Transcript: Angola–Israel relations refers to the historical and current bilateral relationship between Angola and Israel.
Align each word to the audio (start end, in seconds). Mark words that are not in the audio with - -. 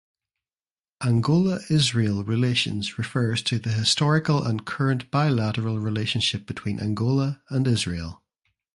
Angola–Israel 1.05 2.23
relations 2.23 2.97
refers 2.97 3.43
to 3.43 3.59
the 3.59 3.69
historical 3.69 4.43
and 4.43 4.65
current 4.65 5.11
bilateral 5.11 5.77
relationship 5.79 6.47
between 6.47 6.79
Angola 6.79 7.43
and 7.51 7.67
Israel. 7.67 8.23